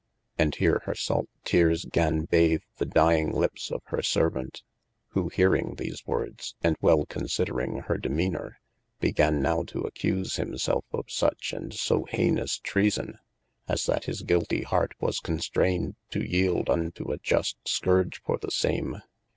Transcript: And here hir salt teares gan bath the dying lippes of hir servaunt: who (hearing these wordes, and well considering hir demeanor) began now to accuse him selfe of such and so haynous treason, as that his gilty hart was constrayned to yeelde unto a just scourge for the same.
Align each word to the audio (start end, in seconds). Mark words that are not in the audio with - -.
And 0.35 0.55
here 0.55 0.81
hir 0.87 0.95
salt 0.95 1.29
teares 1.45 1.85
gan 1.85 2.25
bath 2.25 2.61
the 2.79 2.87
dying 2.87 3.33
lippes 3.33 3.69
of 3.71 3.83
hir 3.85 4.01
servaunt: 4.01 4.63
who 5.09 5.27
(hearing 5.29 5.75
these 5.77 6.07
wordes, 6.07 6.55
and 6.63 6.75
well 6.81 7.05
considering 7.05 7.83
hir 7.87 7.97
demeanor) 7.99 8.57
began 8.99 9.43
now 9.43 9.61
to 9.65 9.81
accuse 9.81 10.37
him 10.37 10.57
selfe 10.57 10.91
of 10.91 11.11
such 11.11 11.53
and 11.53 11.71
so 11.75 12.05
haynous 12.05 12.57
treason, 12.63 13.19
as 13.67 13.85
that 13.85 14.05
his 14.05 14.23
gilty 14.23 14.63
hart 14.63 14.95
was 14.99 15.19
constrayned 15.19 15.93
to 16.09 16.21
yeelde 16.21 16.67
unto 16.67 17.11
a 17.11 17.19
just 17.19 17.57
scourge 17.67 18.23
for 18.25 18.39
the 18.39 18.49
same. 18.49 19.03